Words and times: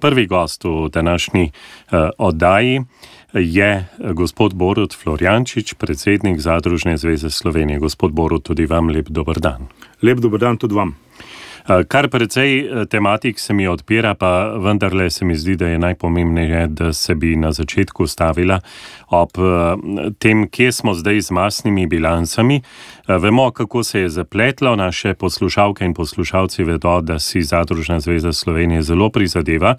Prvi 0.00 0.26
gost 0.26 0.64
v 0.64 0.88
današnji 0.92 1.50
uh, 1.50 1.98
oddaji 2.18 2.80
je 3.34 3.86
gospod 4.12 4.54
Borut 4.54 4.96
Florjančič, 4.96 5.74
predsednik 5.74 6.40
Zadružne 6.40 6.96
zveze 6.96 7.30
Slovenije. 7.30 7.78
Gospod 7.78 8.12
Borut, 8.12 8.42
tudi 8.42 8.66
vam 8.66 8.88
lep 8.88 9.08
dober 9.08 9.40
dan. 9.40 9.66
Lep 10.02 10.18
dober 10.18 10.40
dan 10.40 10.56
tudi 10.56 10.74
vam. 10.74 10.96
Eh, 11.70 11.84
kar 11.84 12.08
precej 12.08 12.58
eh, 12.58 12.86
tematik 12.86 13.38
se 13.38 13.54
mi 13.54 13.68
odpira, 13.68 14.14
pa 14.14 14.58
vendarle 14.58 15.10
se 15.10 15.24
mi 15.24 15.34
zdi, 15.36 15.56
da 15.56 15.68
je 15.68 15.78
najpomembnejše, 15.78 16.66
da 16.66 16.92
se 16.92 17.14
bi 17.14 17.36
na 17.36 17.52
začetku 17.52 18.06
stavila 18.06 18.60
ob 19.08 19.30
eh, 19.38 20.10
tem, 20.18 20.48
kje 20.50 20.72
smo 20.72 20.94
zdaj 20.94 21.20
z 21.20 21.30
masnimi 21.30 21.86
bilancami. 21.86 22.62
Vemo, 23.08 23.50
kako 23.50 23.82
se 23.82 24.00
je 24.00 24.08
zapletlo, 24.08 24.76
naše 24.76 25.14
poslušalke 25.14 25.84
in 25.84 25.94
poslušalci 25.94 26.64
vedo, 26.64 27.00
da 27.00 27.18
si 27.18 27.42
Zadružna 27.42 28.00
zveza 28.00 28.32
Slovenije 28.32 28.82
zelo 28.82 29.10
prizadeva, 29.10 29.74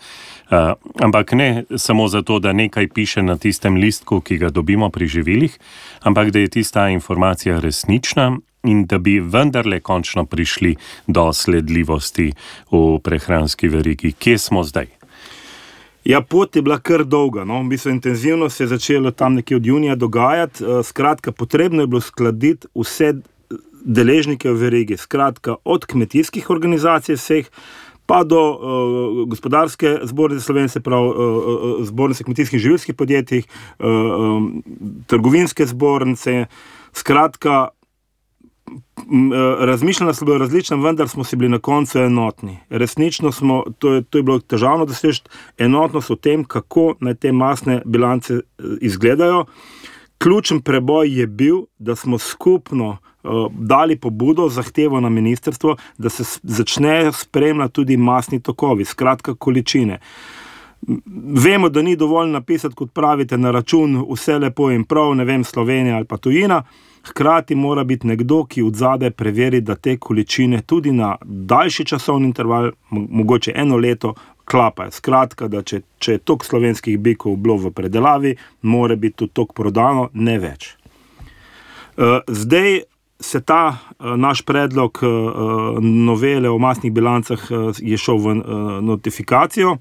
ampak 0.99 1.31
ne 1.31 1.63
samo 1.77 2.07
zato, 2.07 2.39
da 2.39 2.53
nekaj 2.53 2.87
piše 2.87 3.23
na 3.23 3.37
tistem 3.37 3.75
listku, 3.75 4.19
ki 4.21 4.37
ga 4.37 4.49
dobimo 4.49 4.89
pri 4.89 5.07
živilih, 5.07 5.59
ampak 6.01 6.31
da 6.31 6.39
je 6.39 6.47
tista 6.47 6.89
informacija 6.89 7.59
resnična 7.59 8.37
in 8.63 8.85
da 8.85 8.97
bi 8.97 9.19
vendarle 9.19 9.79
končno 9.79 10.25
prišli 10.25 10.75
do 11.07 11.33
sledljivosti 11.33 12.31
v 12.71 12.99
prehranski 13.03 13.67
verigi. 13.67 14.11
Kje 14.11 14.37
smo 14.37 14.63
zdaj? 14.63 14.87
Ja, 16.05 16.21
pot 16.21 16.55
je 16.55 16.61
bila 16.61 16.79
kar 16.79 17.03
dolga. 17.05 17.43
No? 17.45 17.63
Bistvo, 17.63 17.91
intenzivno 17.91 18.49
se 18.49 18.63
je 18.63 18.67
začelo 18.67 19.11
tam 19.11 19.33
nekje 19.33 19.57
od 19.57 19.65
junija 19.65 19.95
dogajati. 19.95 20.63
Eh, 20.63 20.83
skratka, 20.83 21.31
potrebno 21.31 21.81
je 21.81 21.87
bilo 21.87 22.01
skladiti 22.01 22.67
vse 22.75 23.13
deležnike 23.85 24.49
v 24.49 24.57
verigi, 24.57 24.97
skratka, 24.97 25.55
od 25.65 25.85
kmetijskih 25.85 26.49
organizacij 26.49 27.15
vseh. 27.15 27.49
Pa 28.05 28.23
do 28.27 28.39
uh, 28.41 29.27
gospodarske 29.29 30.01
zbornice 30.03 30.43
Slovenije, 30.43 30.81
pravi 30.83 31.07
uh, 31.07 31.85
zbornice 31.85 32.23
kmetijskih 32.23 32.57
in 32.57 32.63
živilskih 32.63 32.95
podjetij, 32.95 33.43
uh, 33.79 33.87
um, 33.87 34.63
trgovinske 35.07 35.65
zbornice, 35.65 36.45
skratka, 36.93 37.69
razmišljanja 39.59 40.13
so 40.13 40.25
bila 40.25 40.37
različna, 40.37 40.77
vendar 40.77 41.09
smo 41.09 41.23
si 41.23 41.35
bili 41.35 41.49
na 41.49 41.59
koncu 41.59 41.99
enotni. 41.99 42.57
Resnično 42.69 43.31
smo, 43.31 43.63
to 43.79 43.93
je, 43.93 44.01
to 44.01 44.17
je 44.17 44.23
bilo 44.23 44.39
težavno 44.39 44.85
doseči 44.85 45.21
enotnost 45.57 46.09
v 46.09 46.15
tem, 46.15 46.43
kako 46.43 46.95
naj 46.99 47.15
te 47.15 47.31
masne 47.31 47.81
bilance 47.85 48.33
eh, 48.33 48.63
izgledajo. 48.81 49.45
Ključen 50.17 50.61
preboj 50.61 51.19
je 51.19 51.27
bil, 51.27 51.57
da 51.79 51.95
smo 51.95 52.17
skupno 52.17 52.89
uh, 53.23 53.31
dali 53.59 53.95
pobudo, 53.95 54.49
zahtevo 54.49 54.99
na 54.99 55.09
ministrstvo, 55.09 55.75
da 55.97 56.09
se 56.09 56.39
začnejo 56.43 57.11
spremljati 57.11 57.73
tudi 57.73 57.97
masni 57.97 58.39
tokovi, 58.39 58.85
skratka 58.85 59.35
količine. 59.35 59.99
Vemo, 61.33 61.69
da 61.69 61.81
ni 61.81 61.95
dovolj 61.95 62.29
napisati, 62.29 62.75
kot 62.75 62.93
pravite, 62.93 63.37
na 63.37 63.51
račun 63.51 64.05
vse 64.11 64.37
lepo 64.37 64.71
in 64.71 64.83
prav, 64.83 65.15
ne 65.15 65.25
vem, 65.25 65.43
Slovenija 65.43 65.95
ali 65.95 66.05
pa 66.05 66.17
tujina. 66.17 66.63
Hkrati 67.03 67.55
mora 67.55 67.83
biti 67.83 68.07
nekdo, 68.07 68.43
ki 68.45 68.61
od 68.61 68.75
zadaj 68.75 69.11
preveri, 69.11 69.61
da 69.61 69.75
te 69.75 69.97
količine 69.97 70.61
tudi 70.61 70.91
na 70.91 71.15
daljši 71.23 71.85
časovni 71.85 72.27
interval, 72.27 72.71
mogoče 72.89 73.53
eno 73.55 73.77
leto, 73.77 74.13
klapajo. 74.45 74.91
Skratka, 74.91 75.47
da 75.47 75.63
če, 75.63 75.81
če 75.99 76.17
je 76.17 76.21
tok 76.27 76.45
slovenskih 76.45 76.99
bikov 76.99 77.37
bilo 77.41 77.57
v 77.57 77.73
predelavi, 77.75 78.35
mora 78.61 78.95
biti 78.95 79.23
tudi 79.23 79.33
tok 79.39 79.55
prodano, 79.57 80.09
ne 80.13 80.37
več. 80.41 80.75
Uh, 81.97 82.19
zdaj 82.27 82.83
se 83.21 83.41
ta 83.45 83.63
uh, 83.71 84.13
naš 84.17 84.43
predlog 84.45 85.01
uh, 85.01 85.81
novele 85.81 86.49
o 86.49 86.57
masnih 86.61 86.93
bilancah 86.93 87.49
je 87.79 87.97
šel 87.97 88.21
v 88.21 88.39
notifikacijo. 88.81 89.77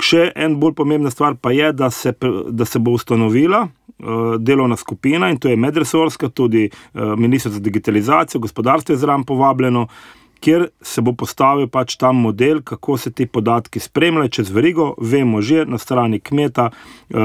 Še 0.00 0.22
en 0.32 0.54
bolj 0.56 0.72
pomembna 0.78 1.10
stvar 1.12 1.34
pa 1.36 1.50
je, 1.52 1.66
da 1.76 1.90
se, 1.92 2.14
da 2.48 2.64
se 2.64 2.80
bo 2.80 2.94
ustanovila 2.96 3.66
delovna 4.38 4.76
skupina 4.76 5.30
in 5.30 5.38
to 5.38 5.48
je 5.48 5.56
medresorska, 5.56 6.28
tudi 6.28 6.64
eh, 6.64 7.00
ministrstvo 7.16 7.58
za 7.58 7.60
digitalizacijo, 7.60 8.40
gospodarstvo 8.40 8.92
je 8.92 8.98
zraven 8.98 9.24
povabljeno, 9.24 9.86
kjer 10.42 10.66
se 10.82 11.00
bo 11.00 11.12
postavil 11.14 11.68
pač 11.70 11.94
ta 11.96 12.10
model, 12.12 12.62
kako 12.66 12.96
se 12.98 13.12
ti 13.14 13.26
podatki 13.26 13.80
spremljajo 13.80 14.28
čez 14.28 14.50
verigo. 14.50 14.94
Vemo 14.98 15.42
že 15.42 15.64
na 15.66 15.78
strani 15.78 16.18
kmeta, 16.20 16.70
eh, 16.70 17.16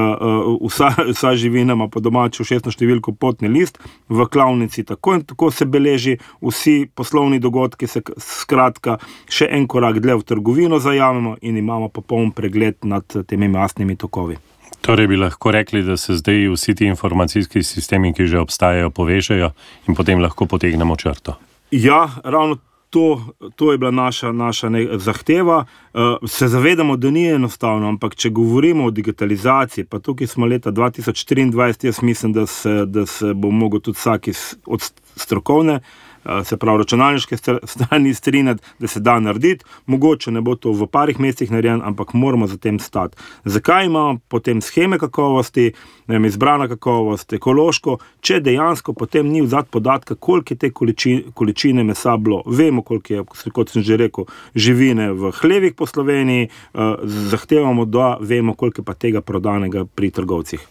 vsa, 0.62 0.92
vsa 1.14 1.34
živina 1.34 1.74
ima 1.74 1.88
po 1.88 2.00
domaču 2.00 2.44
šestno 2.44 2.72
številko 2.72 3.16
potni 3.18 3.48
list, 3.48 3.78
v 4.08 4.26
klavnici 4.30 4.84
tako 4.84 5.18
in 5.18 5.24
tako 5.26 5.50
se 5.50 5.66
beleži, 5.66 6.18
vsi 6.40 6.86
poslovni 6.94 7.42
dogodki 7.42 7.86
se 7.86 8.02
skratka 8.16 8.98
še 9.26 9.50
en 9.50 9.66
korak 9.66 9.98
dlje 9.98 10.20
v 10.20 10.28
trgovino 10.34 10.78
zajamemo 10.78 11.36
in 11.42 11.58
imamo 11.58 11.88
popoln 11.88 12.30
pregled 12.30 12.78
nad 12.84 13.18
temi 13.26 13.48
masnimi 13.48 13.96
tokovi. 13.96 14.38
Torej 14.88 15.06
bi 15.06 15.16
lahko 15.16 15.50
rekli, 15.50 15.82
da 15.84 15.96
se 15.96 16.14
zdaj 16.16 16.46
vsi 16.48 16.74
ti 16.74 16.86
informacijski 16.88 17.62
sistemi, 17.62 18.14
ki 18.16 18.26
že 18.26 18.38
obstajajo, 18.40 18.88
povežejo 18.90 19.50
in 19.84 19.94
potem 19.94 20.22
lahko 20.24 20.46
potegnemo 20.48 20.96
črto. 20.96 21.34
Ja, 21.70 22.08
ravno 22.24 22.56
to, 22.90 23.20
to 23.56 23.72
je 23.72 23.78
bila 23.78 23.90
naša, 23.90 24.32
naša 24.32 24.70
zahteva. 24.96 25.58
Uh, 25.92 26.28
se 26.28 26.48
zavedamo, 26.48 26.96
da 26.96 27.10
ni 27.10 27.26
enostavno, 27.28 27.88
ampak 27.88 28.16
če 28.16 28.30
govorimo 28.30 28.88
o 28.88 28.90
digitalizaciji, 28.90 29.84
pa 29.84 29.98
tukaj 29.98 30.26
smo 30.26 30.46
leta 30.46 30.72
2024, 30.72 31.86
jaz 31.86 32.02
mislim, 32.02 32.32
da 32.32 32.46
se, 32.46 32.86
da 32.86 33.06
se 33.06 33.34
bo 33.34 33.50
mogel 33.50 33.80
tudi 33.80 33.98
vsak 33.98 34.32
od 34.66 34.92
strokovne. 35.16 35.74
Eh, 35.74 36.07
se 36.44 36.56
pravi, 36.56 36.78
računalniške 36.78 37.36
strani 37.72 38.14
strinjati, 38.14 38.62
da 38.78 38.86
se 38.86 39.00
da 39.00 39.20
narediti. 39.20 39.64
Mogoče 39.86 40.30
ne 40.30 40.40
bo 40.40 40.54
to 40.54 40.72
v 40.72 40.86
parih 40.86 41.20
mesecih 41.20 41.50
narejeno, 41.50 41.84
ampak 41.84 42.12
moramo 42.12 42.46
za 42.46 42.56
tem 42.56 42.78
stati. 42.78 43.16
Zakaj 43.44 43.86
imamo 43.86 44.18
potem 44.28 44.60
scheme 44.60 44.98
kakovosti, 44.98 45.72
vem, 46.06 46.24
izbrana 46.24 46.68
kakovost, 46.68 47.32
ekološko, 47.32 47.98
če 48.20 48.40
dejansko 48.40 48.92
potem 48.92 49.28
ni 49.28 49.42
vzad 49.42 49.68
podatka, 49.70 50.14
koliko 50.14 50.54
je 50.54 50.58
te 50.58 50.70
količine, 50.70 51.22
količine 51.34 51.84
mesa 51.84 52.16
bilo. 52.16 52.42
Vemo, 52.46 52.82
koliko 52.82 53.14
je, 53.14 53.24
kot 53.52 53.70
sem 53.70 53.82
že 53.82 53.96
rekel, 53.96 54.26
živine 54.54 55.12
v 55.12 55.32
hlevih 55.40 55.74
po 55.74 55.86
Sloveniji, 55.86 56.48
uh, 56.48 56.98
zahtevamo, 57.04 57.84
da 57.84 58.16
vemo, 58.20 58.54
koliko 58.54 58.80
je 58.80 58.84
pa 58.84 58.94
tega 58.94 59.20
prodanega 59.20 59.84
pri 59.84 60.10
trgovcih. 60.10 60.66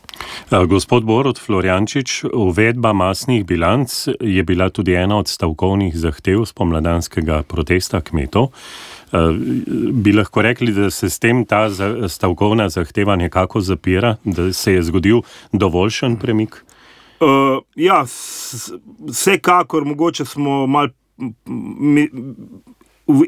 Eh, 0.52 0.66
gospod 0.66 1.04
Borod 1.04 1.40
Florjančič, 1.40 2.24
uvedba 2.34 2.94
masnih 2.94 3.46
bilanc 3.46 4.08
je 4.20 4.44
bila 4.44 4.70
tudi 4.70 4.94
ena 4.94 5.18
od 5.18 5.28
stavkovnih 5.38 5.96
zahtev 5.98 6.46
spomladanskega 6.50 7.44
protesta 7.48 8.02
kmetov. 8.02 8.50
Eh, 9.14 9.18
bi 9.94 10.14
lahko 10.14 10.42
rekli, 10.42 10.74
da 10.74 10.90
se 10.92 11.10
s 11.10 11.20
tem 11.20 11.46
ta 11.46 11.68
stavkovna 12.10 12.70
zahteva 12.74 13.16
nekako 13.16 13.62
zapira, 13.62 14.16
da 14.24 14.50
se 14.54 14.74
je 14.74 14.84
zgodil 14.84 15.22
dovoljšen 15.54 16.18
premik? 16.18 16.64
Uh, 17.18 17.64
ja, 17.76 18.04
vsekakor, 19.10 19.86
mogoče 19.86 20.26
smo 20.26 20.68
malo 20.68 20.90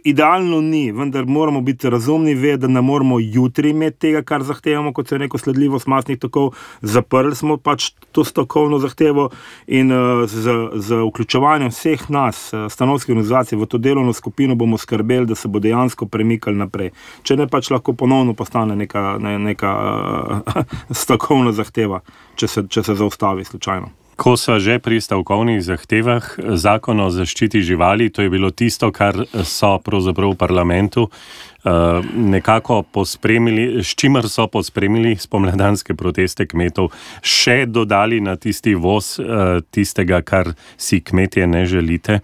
Idealno 0.04 0.62
ni, 0.62 0.92
vendar 0.92 1.26
moramo 1.26 1.62
biti 1.62 1.90
razumni, 1.90 2.34
ve, 2.36 2.58
da 2.58 2.68
ne 2.68 2.82
moramo 2.82 3.20
jutri 3.20 3.70
imeti 3.70 4.00
tega, 4.00 4.22
kar 4.22 4.44
zahtevamo, 4.44 4.92
kot 4.94 5.08
se 5.08 5.16
je 5.16 5.20
neko 5.20 5.38
sledljivost 5.38 5.88
masnih 5.88 6.20
tokov. 6.20 6.50
Zaprli 6.82 7.36
smo 7.36 7.58
pač 7.58 7.92
to 8.12 8.24
stokovno 8.24 8.80
zahtevo 8.80 9.30
in 9.68 9.92
uh, 9.92 10.26
z, 10.28 10.56
z 10.76 11.00
vključevanjem 11.08 11.72
vseh 11.72 12.10
nas, 12.10 12.50
uh, 12.54 12.68
stanovskih 12.72 13.16
organizacij, 13.16 13.58
v 13.60 13.70
to 13.72 13.78
delovno 13.78 14.14
skupino 14.14 14.56
bomo 14.56 14.78
skrbeli, 14.78 15.26
da 15.26 15.36
se 15.36 15.48
bo 15.48 15.64
dejansko 15.64 16.06
premikali 16.12 16.60
naprej. 16.60 16.92
Če 17.24 17.40
ne 17.40 17.48
pač 17.48 17.72
lahko 17.72 17.94
ponovno 17.96 18.36
postane 18.36 18.76
neka, 18.76 19.16
ne, 19.24 19.38
neka 19.40 19.74
uh, 19.80 20.76
stokovna 20.92 21.56
zahteva, 21.56 22.04
če 22.36 22.48
se, 22.48 22.68
če 22.68 22.84
se 22.84 23.00
zaustavi 23.00 23.48
slučajno. 23.48 24.09
Ko 24.20 24.36
so 24.36 24.60
že 24.60 24.84
pri 24.84 25.00
stavkovnih 25.00 25.62
zahtevah 25.64 26.26
zakon 26.60 27.00
o 27.00 27.08
zaščiti 27.08 27.62
živali, 27.64 28.10
to 28.12 28.22
je 28.22 28.30
bilo 28.30 28.52
tisto, 28.52 28.92
kar 28.92 29.16
so 29.48 29.78
pravzaprav 29.80 30.34
v 30.34 30.36
parlamentu 30.36 31.06
uh, 31.08 32.04
nekako 32.04 32.82
pospremili, 32.84 33.80
s 33.80 33.96
čimer 33.96 34.28
so 34.28 34.50
pospremili 34.52 35.16
spomladanske 35.16 35.96
proteste 35.96 36.50
kmetov, 36.52 36.92
še 37.24 37.64
dodali 37.72 38.20
na 38.20 38.36
tisti 38.36 38.76
voz 38.76 39.16
uh, 39.24 39.64
tistega, 39.72 40.20
kar 40.20 40.52
si 40.76 41.00
kmetje 41.00 41.48
ne 41.48 41.64
želite. 41.64 42.20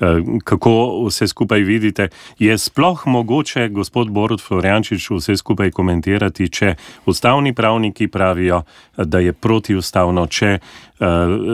Eh, 0.00 0.22
kako 0.44 1.04
vse 1.06 1.28
skupaj 1.28 1.60
vidite. 1.60 2.08
Je 2.38 2.58
sploh 2.58 3.06
mogoče, 3.06 3.68
gospod 3.68 4.10
Borod 4.10 4.40
Floriančič, 4.40 5.10
vse 5.10 5.36
skupaj 5.36 5.70
komentirati, 5.70 6.48
če 6.48 6.74
ustavni 7.06 7.52
pravniki 7.54 8.08
pravijo, 8.08 8.62
da 8.96 9.18
je 9.18 9.32
protiustavno, 9.32 10.26
če 10.26 10.58
uh, 10.58 11.06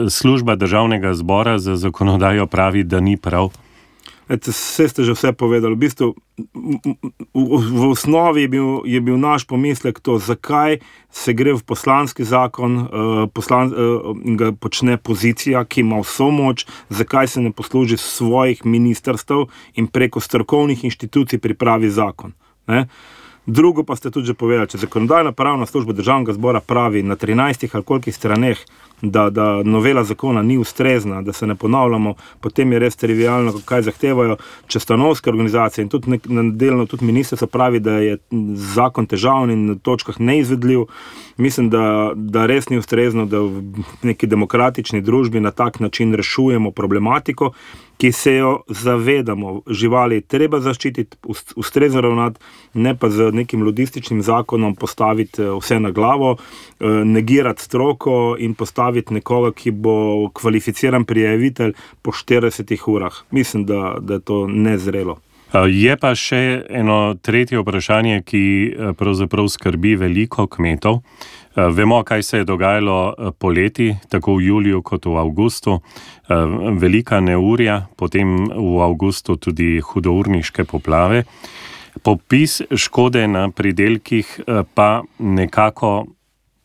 služba 0.09 0.55
državnega 0.55 1.13
zbora 1.13 1.59
za 1.59 1.75
zakonodajo 1.75 2.47
pravi, 2.47 2.83
da 2.83 2.99
ni 2.99 3.17
prav? 3.17 3.51
Vse 4.27 4.89
ste 4.91 5.03
že 5.07 5.15
vse 5.15 5.31
povedali. 5.31 5.71
V, 5.75 5.79
bistvu, 5.79 6.07
v, 7.31 7.59
v 7.71 7.83
osnovi 7.87 8.43
je 8.43 8.49
bil, 8.51 8.69
je 8.83 8.99
bil 8.99 9.15
naš 9.15 9.47
pomislek 9.47 10.03
to, 10.03 10.19
zakaj 10.19 10.83
se 11.07 11.31
gre 11.33 11.55
v 11.55 11.63
poslanski 11.63 12.27
zakon 12.27 12.71
uh, 12.75 12.87
poslan, 13.31 13.71
uh, 13.71 14.11
in 14.27 14.35
ga 14.35 14.51
počne 14.51 14.99
pozicija, 14.99 15.63
ki 15.63 15.87
ima 15.87 16.03
vso 16.03 16.27
moč, 16.27 16.67
zakaj 16.91 17.27
se 17.27 17.41
ne 17.41 17.51
posluži 17.55 17.95
svojih 17.97 18.65
ministrstv 18.67 19.47
in 19.79 19.87
preko 19.87 20.19
strokovnih 20.19 20.83
inštitucij 20.83 21.39
pripravi 21.39 21.87
zakon. 21.89 22.35
Ne? 22.67 22.87
Drugo 23.47 23.87
pa 23.87 23.95
ste 23.95 24.11
tudi 24.11 24.27
že 24.27 24.35
povedali, 24.35 24.67
če 24.67 24.83
zakonodajna 24.83 25.31
pravna 25.31 25.63
služba 25.63 25.95
državnega 25.95 26.35
zbora 26.35 26.59
pravi 26.59 26.99
na 26.99 27.15
13 27.15 27.71
ali 27.71 27.83
kolikih 27.83 28.15
straneh, 28.15 28.59
da, 29.01 29.29
da 29.29 29.63
novela 29.63 30.03
zakona 30.03 30.41
ni 30.41 30.57
ustrezna, 30.57 31.21
da 31.21 31.33
se 31.33 31.47
ne 31.47 31.55
ponavljamo, 31.55 32.13
potem 32.41 32.71
je 32.71 32.79
res 32.79 32.95
trivialno, 32.95 33.53
kaj 33.65 33.81
zahtevajo. 33.81 34.37
Če 34.67 34.79
stanovske 34.79 35.29
organizacije 35.29 35.83
in 35.83 35.89
tudi 35.89 36.19
delno 36.53 36.85
tudi 36.85 37.05
ministrstvo 37.05 37.47
pravi, 37.47 37.79
da 37.79 37.99
je 38.01 38.17
zakon 38.73 39.05
težavni 39.05 39.53
in 39.53 39.65
na 39.65 39.75
točkah 39.75 40.19
neizvedljiv, 40.19 40.87
mislim, 41.37 41.69
da, 41.69 42.11
da 42.15 42.45
res 42.45 42.69
ni 42.69 42.77
ustrezno, 42.77 43.25
da 43.25 43.39
v 43.39 43.85
neki 44.01 44.27
demokratični 44.27 45.01
družbi 45.01 45.39
na 45.39 45.51
tak 45.51 45.79
način 45.79 46.13
rešujemo 46.13 46.71
problematiko 46.71 47.51
ki 47.97 48.11
se 48.11 48.33
jo 48.33 48.61
zavedamo, 48.67 49.61
živali 49.67 50.21
treba 50.21 50.59
zaščititi, 50.59 51.17
ustrezno 51.55 52.01
ravnati, 52.01 52.39
ne 52.73 52.95
pa 52.97 53.09
z 53.09 53.31
nekim 53.33 53.63
ludističnim 53.63 54.21
zakonom 54.21 54.75
postaviti 54.75 55.41
eh, 55.41 55.51
vse 55.59 55.79
na 55.79 55.91
glavo, 55.91 56.35
eh, 56.37 56.85
negirati 57.05 57.63
stroko 57.63 58.35
in 58.39 58.53
postaviti 58.53 59.13
nekoga, 59.13 59.51
ki 59.51 59.71
bo 59.71 60.29
kvalificiran 60.33 61.05
prijavitelj 61.05 61.73
po 62.01 62.11
40 62.11 62.77
urah. 62.87 63.13
Mislim, 63.31 63.65
da, 63.65 63.95
da 63.99 64.13
je 64.13 64.19
to 64.19 64.47
nezrelo. 64.47 65.17
Eh, 65.53 65.65
je 65.71 65.97
pa 65.97 66.13
še 66.15 66.65
eno 66.69 67.15
tretje 67.21 67.59
vprašanje, 67.59 68.21
ki 68.21 68.43
pravzaprav 68.99 69.49
skrbi 69.49 69.95
veliko 69.95 70.47
kmetov. 70.47 71.01
Eh, 71.57 71.69
vemo, 71.73 72.03
kaj 72.03 72.23
se 72.23 72.37
je 72.37 72.43
dogajalo 72.43 73.13
eh, 73.17 73.31
poleti, 73.39 73.95
tako 74.09 74.35
v 74.35 74.41
juliju 74.41 74.81
kot 74.81 75.05
v 75.05 75.17
avgustu. 75.17 75.79
Eh, 76.29 76.35
velika 76.77 77.19
neurja, 77.19 77.87
potem 77.97 78.45
v 78.45 78.81
avgustu 78.81 79.35
tudi 79.35 79.79
hudourniške 79.81 80.63
poplave. 80.63 81.23
Popis 82.03 82.61
škode 82.75 83.27
na 83.27 83.49
pridelkih 83.49 84.39
pa 84.73 85.01
nekako 85.17 86.05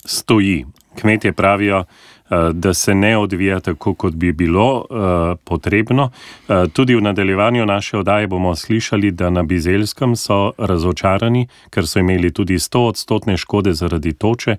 stoji. 0.04 0.66
Kmetje 1.00 1.32
pravijo, 1.32 1.84
Eh, 1.84 2.11
da 2.52 2.74
se 2.74 2.94
ne 2.94 3.16
odvija 3.18 3.60
tako, 3.60 3.94
kot 3.94 4.14
bi 4.14 4.32
bilo 4.32 4.76
uh, 4.78 5.38
potrebno. 5.44 6.10
Uh, 6.48 6.72
tudi 6.72 6.94
v 6.94 7.00
nadaljevanju 7.00 7.66
naše 7.66 7.98
oddaje 7.98 8.26
bomo 8.26 8.56
slišali, 8.56 9.10
da 9.10 9.30
na 9.30 9.42
Bizelskem 9.42 10.16
so 10.16 10.52
razočarani, 10.58 11.46
ker 11.70 11.86
so 11.86 11.98
imeli 11.98 12.32
tudi 12.32 12.58
100 12.58 12.88
odstotne 12.88 13.36
škode 13.36 13.72
zaradi 13.72 14.12
toče, 14.12 14.56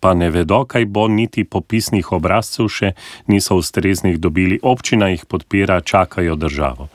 pa 0.00 0.14
ne 0.14 0.30
vedo, 0.30 0.64
kaj 0.64 0.84
bo, 0.84 1.08
niti 1.08 1.44
popisnih 1.44 2.12
obrazcev 2.12 2.68
še 2.68 2.92
niso 3.26 3.56
ustreznih 3.56 4.18
dobili. 4.20 4.60
Občina 4.62 5.08
jih 5.08 5.24
podpira, 5.26 5.80
čakajo 5.80 6.36
državo. 6.36 6.88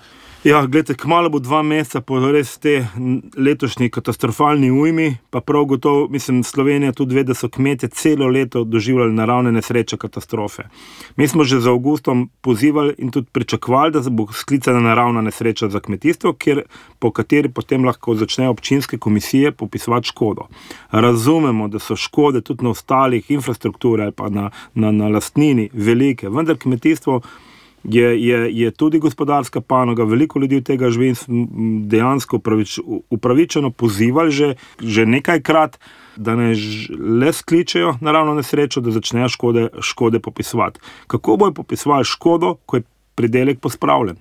Ja, 0.44 0.66
gledajte, 0.66 0.94
kmalo 1.00 1.30
bo 1.32 1.40
dva 1.40 1.62
meseca 1.64 2.02
po 2.04 2.18
res 2.20 2.58
te 2.60 2.74
letošnji 3.40 3.88
katastrofalni 3.96 4.68
ujmi, 4.76 5.06
pa 5.32 5.40
prav 5.40 5.64
gotovo, 5.72 6.08
mislim, 6.12 6.42
Slovenija 6.44 6.92
tudi 6.92 7.16
ve, 7.16 7.22
da 7.24 7.32
so 7.34 7.48
kmetje 7.48 7.88
celo 7.96 8.28
leto 8.28 8.66
doživljali 8.68 9.16
naravne 9.16 9.54
nesreče, 9.56 9.98
katastrofe. 9.98 10.66
Mi 11.16 11.28
smo 11.28 11.46
že 11.48 11.62
z 11.64 11.72
avgustom 11.72 12.26
pozivali 12.42 12.96
in 12.98 13.12
tudi 13.12 13.32
pričakovali, 13.32 13.92
da 13.96 14.02
bo 14.10 14.28
sklicana 14.34 14.82
naravna 14.84 15.22
nesreča 15.22 15.70
za 15.70 15.80
kmetijstvo, 15.80 16.34
kjer, 16.34 16.62
po 17.00 17.12
kateri 17.12 17.50
potem 17.50 17.86
lahko 17.86 18.16
začnejo 18.16 18.52
občinske 18.52 18.98
komisije 18.98 19.52
popisovati 19.52 20.08
škodo. 20.12 20.50
Razumemo, 20.92 21.68
da 21.68 21.80
so 21.80 21.96
škode 21.96 22.42
tudi 22.42 22.64
na 22.64 22.76
ostalih 22.76 23.32
infrastrukturah 23.32 24.04
ali 24.04 24.12
pa 24.12 24.30
na, 24.30 24.50
na, 24.74 24.92
na 24.92 25.08
lastnini 25.08 25.70
velike, 25.74 26.30
vendar 26.30 26.58
kmetijstvo 26.58 27.22
je, 27.84 28.26
je, 28.26 28.58
je 28.58 28.72
tudi 28.72 29.00
gospodarska 29.00 29.62
panoga, 29.62 30.04
veliko 30.04 30.40
ljudi 30.40 30.58
od 30.58 30.64
tega 30.64 30.90
živi 30.90 31.14
in 31.28 31.48
dejansko 31.90 32.38
upravič, 32.38 32.80
upravičeno 33.10 33.70
pozivali 33.72 34.32
že, 34.32 34.56
že 34.80 35.06
nekajkrat, 35.06 35.80
da 36.16 36.36
ne 36.36 36.54
le 37.00 37.34
skličejo 37.34 37.98
naravno 38.02 38.34
nesrečo, 38.34 38.82
da 38.82 38.92
začnejo 38.92 39.30
škode, 39.30 39.68
škode 39.82 40.20
popisovati. 40.20 40.80
Kako 41.08 41.38
bojo 41.38 41.52
popisovali 41.54 42.06
škodo, 42.06 42.56
ko 42.66 42.78
je 42.78 42.84
pridelek 43.16 43.60
pospravljen? 43.60 44.18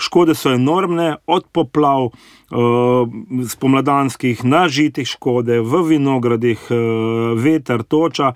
Škode 0.00 0.34
so 0.34 0.52
enormne, 0.54 1.16
od 1.26 1.44
poplav, 1.52 2.08
uh, 2.08 3.44
spomladanskih, 3.48 4.44
nažitih 4.44 5.08
škode, 5.08 5.60
v 5.60 5.82
vinogradih, 5.92 6.66
uh, 6.70 7.36
veter, 7.36 7.82
toča. 7.82 8.32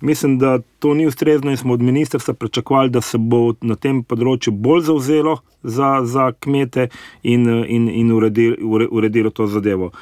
Mislim, 0.00 0.38
da 0.38 0.58
to 0.78 0.94
ni 0.94 1.06
ustrezno 1.06 1.50
in 1.50 1.56
smo 1.56 1.72
od 1.72 1.82
ministrstva 1.82 2.34
pričakovali, 2.34 2.90
da 2.90 3.00
se 3.00 3.18
bo 3.18 3.54
na 3.60 3.78
tem 3.80 4.02
področju 4.04 4.52
bolj 4.52 4.84
zauzelo 4.90 5.38
za, 5.62 6.00
za 6.04 6.32
kmete 6.36 6.90
in, 7.22 7.48
in, 7.64 7.88
in 7.88 8.12
uredilo, 8.12 8.84
uredilo 8.90 9.32
to 9.32 9.46
zadevo. 9.48 9.92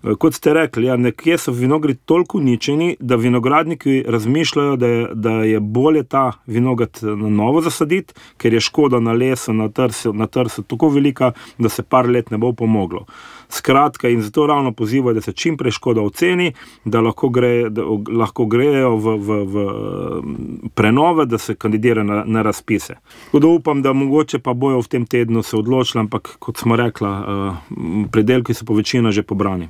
Kot 0.00 0.34
ste 0.34 0.54
rekli, 0.54 0.86
ja, 0.86 0.96
nekje 0.96 1.36
so 1.38 1.52
vinogradi 1.52 1.98
toliko 2.08 2.38
uničeni, 2.38 2.94
da 3.00 3.16
vinogradniki 3.20 4.04
razmišljajo, 4.08 4.76
da 4.76 4.86
je, 4.86 5.08
da 5.14 5.30
je 5.30 5.60
bolje 5.60 6.02
ta 6.02 6.32
vinograd 6.46 6.98
na 7.02 7.28
novo 7.28 7.60
zasaditi, 7.60 8.14
ker 8.36 8.54
je 8.54 8.60
škoda 8.60 9.00
na 9.00 9.12
lesu, 9.12 9.52
na 9.52 9.68
trsu, 9.68 10.12
na 10.12 10.26
trsu 10.26 10.62
tako 10.62 10.88
velika, 10.88 11.32
da 11.58 11.68
se 11.68 11.82
par 11.82 12.08
let 12.08 12.30
ne 12.30 12.38
bo 12.38 12.52
pomoglo. 12.52 13.04
Skratka, 13.48 14.08
in 14.08 14.22
zato 14.22 14.46
ravno 14.46 14.72
pozivajo, 14.72 15.14
da 15.14 15.20
se 15.20 15.32
čim 15.32 15.56
prej 15.56 15.70
škoda 15.76 16.00
oceni, 16.00 16.52
da 16.84 17.00
lahko, 17.00 17.28
gre, 17.28 17.68
da 17.68 17.82
lahko 18.08 18.46
grejo 18.46 18.94
v, 18.96 19.16
v, 19.18 19.40
v 19.44 19.66
prenove, 20.74 21.26
da 21.26 21.38
se 21.38 21.54
kandidirajo 21.54 22.06
na, 22.06 22.22
na 22.26 22.42
razpise. 22.42 22.96
Tako 23.26 23.38
da 23.38 23.48
upam, 23.48 23.82
da 23.82 23.92
mogoče 23.92 24.38
pa 24.38 24.54
bojo 24.54 24.80
v 24.80 24.88
tem 24.88 25.06
tednu 25.06 25.42
se 25.42 25.56
odločili, 25.56 26.00
ampak 26.00 26.36
kot 26.38 26.56
smo 26.56 26.76
rekli, 26.76 27.08
uh, 27.08 28.08
predelki 28.12 28.54
so 28.54 28.64
po 28.64 28.74
večini 28.74 29.12
že 29.12 29.22
pobrani. 29.22 29.68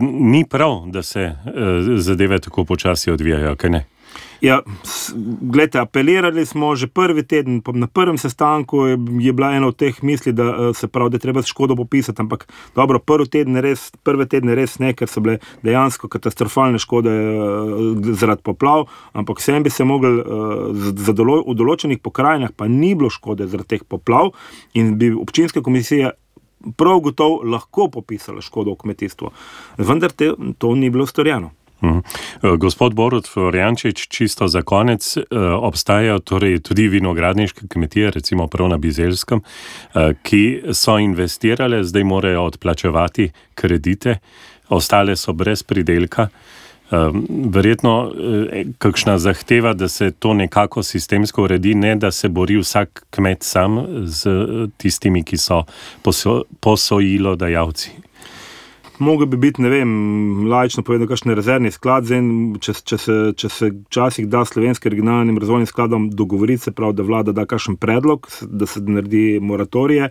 Ni 0.00 0.44
prav, 0.44 0.82
da 0.86 1.02
se 1.02 1.24
uh, 1.24 1.52
zadeve 1.96 2.38
tako 2.38 2.64
počasi 2.64 3.10
odvijajo, 3.10 3.56
kaj 3.56 3.70
ne? 3.70 3.84
Ja, 4.40 4.60
gledajte, 5.40 5.78
apelirali 5.78 6.46
smo 6.46 6.74
že 6.76 6.86
prvi 6.86 7.22
teden, 7.22 7.62
na 7.74 7.86
prvem 7.86 8.18
sestanku 8.18 8.86
je, 8.86 8.98
je 9.20 9.32
bila 9.32 9.52
ena 9.52 9.68
od 9.68 9.76
teh 9.76 10.02
misli, 10.02 10.32
da 10.32 10.44
eh, 10.44 10.74
se 10.74 10.88
pravi, 10.88 11.10
da 11.10 11.18
treba 11.18 11.42
škodo 11.42 11.76
popisati. 11.76 12.22
Ampak 12.22 12.48
dobro, 12.74 12.98
prvi 12.98 13.28
teden 13.28 13.56
res, 13.56 13.90
prve 14.02 14.26
tedne 14.26 14.54
res 14.54 14.78
ne, 14.78 14.94
ker 14.96 15.08
so 15.08 15.20
bile 15.20 15.38
dejansko 15.62 16.08
katastrofalne 16.08 16.80
škode 16.80 17.12
eh, 17.12 18.14
zaradi 18.16 18.42
poplav. 18.42 18.86
Ampak 19.12 19.38
vsem 19.38 19.62
bi 19.62 19.70
se 19.70 19.84
mogli, 19.84 20.22
dolo, 21.12 21.42
v 21.44 21.56
določenih 21.60 22.00
pokrajinah 22.00 22.56
pa 22.56 22.68
ni 22.68 22.94
bilo 22.94 23.12
škode 23.12 23.46
zaradi 23.46 23.76
teh 23.76 23.84
poplav 23.84 24.32
in 24.72 24.96
bi 24.98 25.12
občinske 25.12 25.60
komisije. 25.60 26.14
Prav 26.76 27.00
gotovo 27.00 27.42
lahko 27.44 27.88
popisala 27.88 28.40
škodo 28.44 28.74
v 28.74 28.82
kmetijstvu, 28.84 29.30
vendar 29.78 30.12
te, 30.12 30.32
to 30.58 30.74
ni 30.74 30.90
bilo 30.90 31.06
storjeno. 31.06 31.50
Mhm. 31.82 31.98
Eh, 32.42 32.56
gospod 32.56 32.94
Borod 32.94 33.28
Floriančič, 33.28 34.08
čisto 34.08 34.48
za 34.48 34.62
konec, 34.62 35.16
eh, 35.16 35.22
obstajajo 35.40 36.18
torej 36.18 36.58
tudi 36.60 36.88
vinogradniške 36.88 37.68
kmetije, 37.68 38.10
recimo 38.10 38.46
prav 38.46 38.68
na 38.68 38.76
Bizelskem, 38.76 39.40
eh, 39.94 40.12
ki 40.22 40.62
so 40.72 40.98
investirale, 40.98 41.84
zdaj 41.84 42.04
morajo 42.04 42.42
odplačevati 42.42 43.30
kredite, 43.54 44.18
ostale 44.68 45.16
so 45.16 45.32
brez 45.32 45.62
pridelka. 45.62 46.28
Verjetno 46.90 48.12
kakšna 48.78 49.18
zahteva, 49.18 49.72
da 49.74 49.88
se 49.88 50.10
to 50.10 50.34
nekako 50.34 50.82
sistemsko 50.82 51.42
uredi, 51.42 51.74
ne 51.74 51.94
da 51.96 52.10
se 52.10 52.28
bori 52.28 52.56
vsak 52.58 53.04
kmet 53.10 53.42
sam 53.42 53.78
z 54.06 54.30
tistimi, 54.76 55.24
ki 55.24 55.36
so 55.36 55.64
posojilo 56.60 57.36
dajalci 57.36 57.90
mogel 59.00 59.26
bi 59.26 59.36
biti, 59.36 59.62
ne 59.62 59.70
vem, 59.72 59.90
lajično 60.48 60.82
povedano, 60.82 61.08
kakšen 61.08 61.34
rezervni 61.34 61.70
sklad, 61.70 62.06
zdaj, 62.08 62.22
če, 62.60 62.74
če, 62.84 62.98
se, 62.98 63.16
če 63.36 63.50
se 63.52 63.70
včasih 63.72 64.28
da 64.30 64.44
slovenskim 64.44 64.92
regionalnim 64.92 65.38
razvojnim 65.40 65.68
skladom 65.68 66.08
dogovoriti, 66.10 66.66
se 66.68 66.72
pravi, 66.76 66.98
da 66.98 67.06
vlada 67.06 67.34
da 67.36 67.46
kakšen 67.48 67.76
predlog, 67.80 68.28
da 68.42 68.66
se 68.66 68.82
naredi 68.84 69.40
moratorije. 69.42 70.10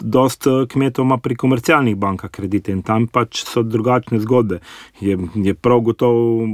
Dost 0.00 0.46
eh, 0.46 0.64
kmetov 0.68 1.08
ima 1.08 1.18
pri 1.18 1.36
komercialnih 1.40 1.96
bankah 1.96 2.30
kredite 2.30 2.72
in 2.72 2.82
tam 2.86 3.06
pač 3.08 3.44
so 3.48 3.62
drugačne 3.62 4.20
zgodbe. 4.20 4.60
Je, 5.00 5.16
je 5.34 5.54
prav 5.54 5.80
gotovo 5.80 6.48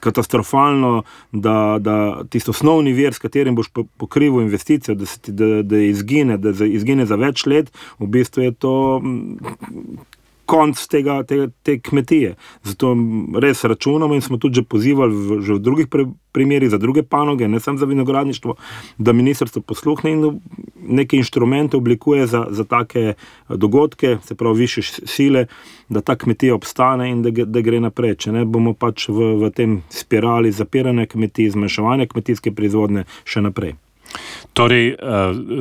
katastrofalno, 0.00 1.02
da, 1.32 1.78
da 1.80 1.96
tisto 2.30 2.52
osnovni 2.52 2.92
vir, 2.92 3.14
s 3.14 3.22
katerim 3.22 3.56
boš 3.56 3.70
pokrival 3.96 4.44
investicijo, 4.44 4.94
da, 4.94 5.06
ti, 5.06 5.32
da, 5.32 5.62
da 5.62 5.80
izgine, 5.80 6.36
da 6.38 6.52
izgine 6.66 7.06
za 7.06 7.16
več 7.16 7.46
let, 7.46 7.72
v 7.98 8.10
bistvu 8.18 8.44
je 8.44 8.52
to 8.52 8.74
konc 10.46 10.80
tega, 10.90 11.20
te, 11.26 11.48
te 11.62 11.78
kmetije. 11.80 12.34
Zato 12.64 12.94
res 13.42 13.64
računamo 13.64 14.14
in 14.14 14.22
smo 14.24 14.38
tudi 14.38 14.60
že 14.60 14.62
pozivali 14.62 15.14
v, 15.14 15.40
že 15.42 15.58
v 15.58 15.62
drugih 15.62 15.86
primerih 16.32 16.70
za 16.70 16.78
druge 16.78 17.02
panoge, 17.02 17.48
ne 17.48 17.60
samo 17.60 17.78
za 17.78 17.86
vinogradništvo, 17.86 18.54
da 18.98 19.12
ministrstvo 19.12 19.62
posluhne 19.62 20.12
in 20.12 20.40
neke 20.76 21.16
inštrumente 21.16 21.76
oblikuje 21.76 22.26
za, 22.26 22.46
za 22.50 22.64
take 22.64 23.14
dogodke, 23.48 24.18
se 24.24 24.34
pravi, 24.34 24.58
više 24.58 24.82
sile, 24.82 25.46
da 25.88 26.00
ta 26.00 26.16
kmetija 26.16 26.54
obstane 26.54 27.10
in 27.10 27.22
da, 27.22 27.30
da 27.44 27.60
gre 27.60 27.80
naprej. 27.80 28.14
Če 28.14 28.32
ne 28.32 28.44
bomo 28.44 28.74
pač 28.74 29.08
v, 29.08 29.32
v 29.40 29.50
tem 29.50 29.80
spirali 29.90 30.52
zapiranja 30.52 31.06
kmetij, 31.06 31.50
zmanjševanja 31.56 32.06
kmetijske 32.12 32.52
proizvodnje 32.52 33.04
še 33.24 33.42
naprej. 33.48 33.76
Torej, 34.52 34.88
eh, 34.88 34.96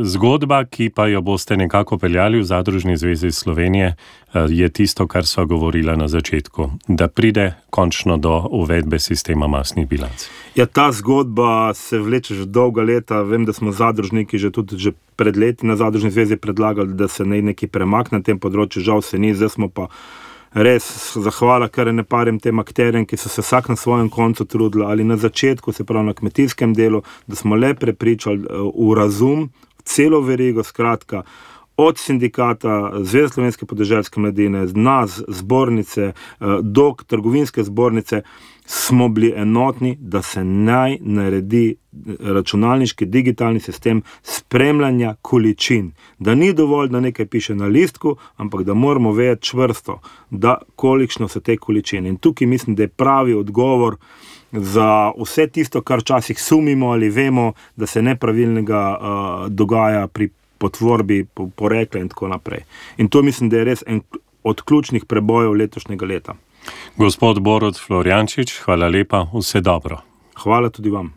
zgodba, 0.04 0.64
ki 0.66 0.90
pa 0.90 1.08
jo 1.08 1.22
boste 1.22 1.58
nekako 1.58 1.98
peljali 1.98 2.40
v 2.40 2.44
Zadružni 2.44 2.98
zvezi 2.98 3.32
Slovenije, 3.32 3.96
eh, 3.96 4.46
je 4.50 4.70
tisto, 4.70 5.08
kar 5.08 5.26
so 5.26 5.46
govorila 5.46 5.96
na 5.96 6.08
začetku, 6.08 6.70
da 6.88 7.08
pride 7.08 7.54
končno 7.70 8.18
do 8.18 8.48
uvedbe 8.52 9.00
sistema 9.00 9.48
masnih 9.48 9.88
bilanc. 9.88 10.28
Ja, 10.56 10.66
ta 10.66 10.92
zgodba 10.92 11.74
se 11.74 12.00
vleče 12.00 12.36
že 12.36 12.46
dolga 12.46 12.82
leta. 12.82 13.22
Vem, 13.22 13.46
da 13.46 13.54
smo 13.54 13.72
zadružniki 13.72 14.38
že 14.38 14.52
tudi 14.52 14.78
že 14.78 14.92
pred 15.16 15.38
leti 15.38 15.66
na 15.66 15.76
Zadružni 15.76 16.12
zvezi 16.12 16.36
predlagali, 16.36 16.94
da 16.94 17.08
se 17.08 17.26
naj 17.26 17.42
nekaj 17.42 17.70
premakne 17.70 18.20
na 18.20 18.24
tem 18.24 18.40
področju, 18.40 18.84
žal 18.84 19.02
se 19.02 19.20
ni, 19.20 19.34
zdaj 19.34 19.50
smo 19.50 19.70
pa 19.70 19.88
res 20.56 20.86
zahvala, 21.20 21.68
kar 21.68 21.92
ne 21.92 22.04
parem 22.04 22.40
tem 22.40 22.60
akterjem, 22.60 23.06
ki 23.06 23.20
so 23.20 23.30
se 23.30 23.44
vsak 23.44 23.70
na 23.70 23.76
svojem 23.76 24.10
koncu 24.10 24.46
trudili 24.46 24.86
ali 24.88 25.04
na 25.04 25.18
začetku, 25.18 25.74
se 25.74 25.84
pravi 25.84 26.08
na 26.08 26.14
kmetijskem 26.14 26.74
delu, 26.74 27.04
da 27.28 27.36
smo 27.36 27.56
le 27.56 27.74
prepričali 27.76 28.48
eh, 28.48 28.64
v 28.72 28.96
razum, 28.96 29.50
celo 29.84 30.22
verigo, 30.22 30.64
skratka. 30.64 31.24
Od 31.78 31.98
sindikata, 31.98 32.92
Zvezde 33.04 33.34
slovenske 33.34 33.66
podeželske 33.66 34.20
mladine, 34.20 34.66
nas, 34.74 35.22
zbornice, 35.28 36.02
eh, 36.02 36.46
do 36.62 36.94
trgovinske 37.08 37.64
zbornice, 37.64 38.22
smo 38.66 39.10
bili 39.10 39.34
enotni, 39.36 39.98
da 40.00 40.22
se 40.22 40.44
naj 40.44 40.98
naredi 41.02 41.76
računalniški 42.20 43.06
digitalni 43.06 43.60
sistem 43.60 44.02
spremljanja 44.24 45.16
količin. 45.22 45.92
Da 46.20 46.36
ni 46.36 46.54
dovolj, 46.54 46.90
da 46.90 47.00
nekaj 47.00 47.26
piše 47.26 47.56
na 47.56 47.66
listku, 47.66 48.16
ampak 48.36 48.64
da 48.64 48.74
moramo 48.74 49.12
vedeti 49.12 49.48
čvrsto, 49.48 50.00
da 50.30 50.58
kolikšno 50.76 51.28
so 51.28 51.40
te 51.40 51.58
količine. 51.58 52.10
In 52.10 52.18
tukaj 52.18 52.48
mislim, 52.48 52.76
da 52.76 52.84
je 52.84 52.88
pravi 52.88 53.34
odgovor 53.34 53.96
za 54.52 55.12
vse 55.20 55.48
tisto, 55.48 55.82
kar 55.82 56.00
včasih 56.00 56.42
sumimo 56.42 56.88
ali 56.88 57.10
vemo, 57.10 57.54
da 57.76 57.86
se 57.86 58.02
nepravilnega 58.02 58.98
uh, 58.98 59.52
dogaja 59.52 60.08
pri 60.08 60.30
potvorbi, 60.58 61.26
porekle 61.56 62.02
in 62.02 62.10
tako 62.10 62.28
naprej. 62.28 62.64
In 62.98 63.10
to 63.10 63.22
mislim, 63.22 63.50
da 63.50 63.58
je 63.58 63.64
res 63.64 63.84
en 63.88 64.02
od 64.44 64.62
ključnih 64.62 65.06
prebojev 65.06 65.54
letošnjega 65.54 66.06
leta. 66.06 66.36
Gospod 66.98 67.40
Borod 67.40 67.80
Florjančič, 67.88 68.60
hvala 68.66 68.88
lepa, 68.90 69.28
vse 69.34 69.62
dobro. 69.62 70.02
Hvala 70.44 70.70
tudi 70.70 70.90
vam. 70.90 71.14